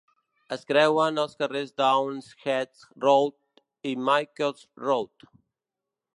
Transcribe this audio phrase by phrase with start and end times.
[0.55, 3.63] El creuen els carrers Daws Heath Road
[3.93, 5.31] i Michael's Road.